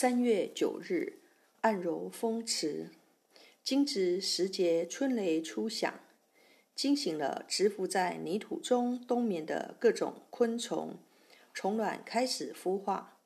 [0.00, 1.18] 三月九日，
[1.60, 2.88] 按揉风池。
[3.62, 6.00] 今值时节，春雷初响，
[6.74, 10.96] 惊醒了蛰伏在泥土中冬眠的各种昆虫，
[11.52, 13.18] 虫卵开始孵化。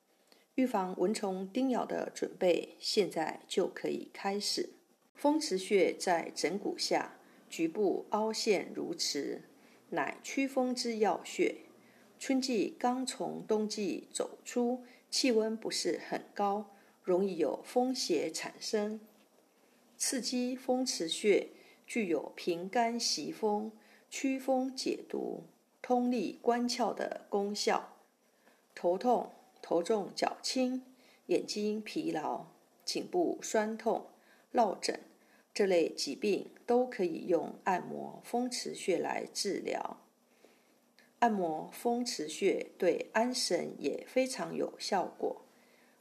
[0.56, 4.70] 预防蚊虫叮咬的准备，现在就可以开始。
[5.14, 9.44] 风池穴在枕骨下，局部凹陷如池，
[9.90, 11.54] 乃驱风之要穴。
[12.18, 14.82] 春季刚从冬季走出，
[15.16, 16.72] 气温不是很高，
[17.04, 18.98] 容易有风邪产生。
[19.96, 21.50] 刺激风池穴
[21.86, 23.70] 具有平肝息风、
[24.10, 25.44] 驱风解毒、
[25.80, 27.94] 通利关窍的功效。
[28.74, 29.30] 头痛、
[29.62, 30.82] 头重脚轻、
[31.26, 32.46] 眼睛疲劳、
[32.84, 34.06] 颈部酸痛、
[34.50, 34.98] 落枕
[35.54, 40.00] 这类疾病，都可以用按摩风池穴来治疗。
[41.20, 45.42] 按摩风池穴对安神也非常有效果。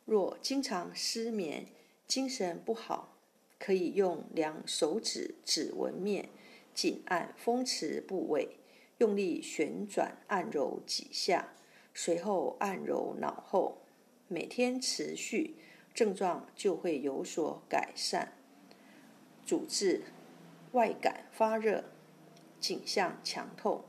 [0.05, 1.67] 若经常失眠、
[2.05, 3.17] 精神不好，
[3.57, 6.29] 可以用两手指指纹面
[6.73, 8.57] 紧按风池部位，
[8.97, 11.53] 用力旋转按揉几下，
[11.93, 13.83] 随后按揉脑后，
[14.27, 15.55] 每天持续，
[15.93, 18.33] 症状就会有所改善。
[19.45, 20.03] 主治
[20.73, 21.85] 外感发热、
[22.59, 23.85] 颈项强痛、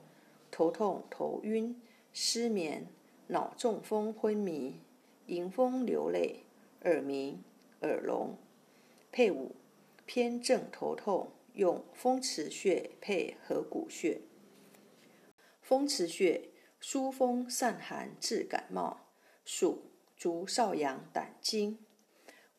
[0.55, 2.87] 头痛头晕、失眠、
[3.27, 4.81] 脑中风昏迷、
[5.27, 6.45] 迎风流泪、
[6.83, 7.43] 耳鸣、
[7.81, 8.39] 耳聋，
[9.11, 9.57] 配伍。
[10.07, 14.21] 偏正头痛，用风池穴配合谷穴。
[15.61, 19.09] 风池穴疏风散寒，治感冒，
[19.45, 21.85] 属足少阳胆经，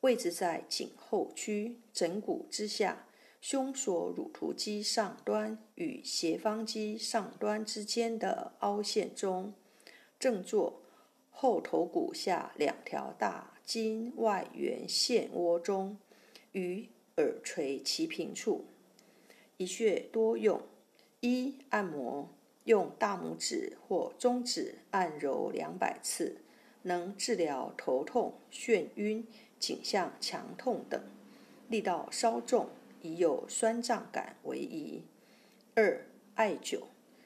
[0.02, 3.08] 位置在颈后区枕骨之下，
[3.48, 9.54] 胸锁乳突肌上端与斜方肌上端之间的凹陷中，
[10.18, 10.82] 正坐
[11.30, 15.96] 后头骨下两条大筋外缘陷窝中，
[16.54, 16.90] 与。
[17.18, 18.66] 耳垂齐平处，
[19.58, 20.60] 一穴多用。
[21.20, 22.28] 一按摩，
[22.64, 26.42] 用大拇指或中指按揉两百次，
[26.82, 29.26] 能治疗头痛、眩晕、
[29.60, 31.00] 颈项强痛等。
[31.70, 32.68] 力道稍重，
[33.06, 35.04] 以有酸胀感为宜。
[35.76, 36.86] 二艾灸，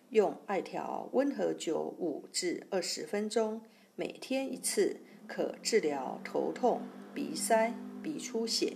[0.09, 3.62] 用艾条温和灸五至二十分钟，
[3.95, 6.81] 每天一次，可治疗头痛、
[7.13, 7.73] 鼻塞、
[8.03, 8.75] 鼻出血。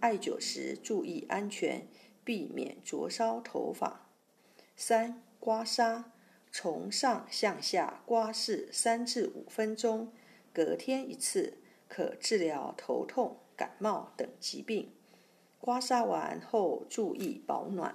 [0.00, 1.86] 艾灸时注意安全，
[2.24, 4.10] 避免灼烧头发。
[4.74, 6.02] 三、刮痧，
[6.50, 10.12] 从上向下刮拭三至五分钟，
[10.52, 11.58] 隔天一次，
[11.88, 14.90] 可治疗头痛、感冒等疾病。
[15.64, 17.94] 刮痧完后注意保暖。